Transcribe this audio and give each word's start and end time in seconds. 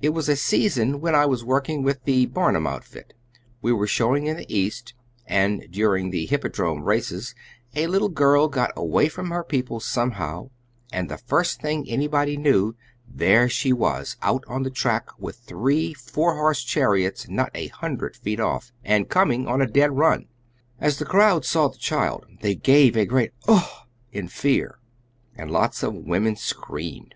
It 0.00 0.14
was 0.14 0.26
a 0.30 0.36
season 0.36 1.02
when 1.02 1.14
I 1.14 1.26
was 1.26 1.44
working 1.44 1.82
with 1.82 2.02
the 2.04 2.24
Barnum 2.24 2.66
outfit; 2.66 3.12
we 3.60 3.74
were 3.74 3.86
showing 3.86 4.24
in 4.26 4.38
the 4.38 4.46
East, 4.50 4.94
and 5.26 5.66
during 5.70 6.08
the 6.08 6.24
hippodrome 6.24 6.82
races 6.82 7.34
a 7.74 7.86
little 7.86 8.08
girl 8.08 8.48
got 8.48 8.72
away 8.74 9.10
from 9.10 9.28
her 9.28 9.44
people 9.44 9.78
somehow, 9.78 10.48
and 10.90 11.10
the 11.10 11.18
first 11.18 11.60
thing 11.60 11.84
anybody 11.90 12.38
knew, 12.38 12.74
there 13.06 13.50
she 13.50 13.70
was 13.70 14.16
out 14.22 14.44
on 14.48 14.62
the 14.62 14.70
track, 14.70 15.10
with 15.18 15.36
three 15.40 15.92
four 15.92 16.36
horse 16.36 16.64
chariots 16.64 17.28
not 17.28 17.50
a 17.54 17.66
hundred 17.68 18.16
feet 18.16 18.40
off, 18.40 18.72
and 18.82 19.10
coming 19.10 19.46
on 19.46 19.60
a 19.60 19.66
dead 19.66 19.92
run. 19.92 20.24
As 20.80 20.98
the 20.98 21.04
crowd 21.04 21.44
saw 21.44 21.68
the 21.68 21.76
child 21.76 22.24
they 22.40 22.54
gave 22.54 22.96
a 22.96 23.04
great 23.04 23.32
'Uff' 23.46 23.86
in 24.10 24.28
fear, 24.28 24.78
and 25.36 25.50
lots 25.50 25.82
of 25.82 25.92
women 25.94 26.34
screamed. 26.34 27.14